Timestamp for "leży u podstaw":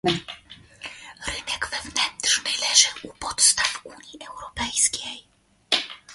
2.69-3.79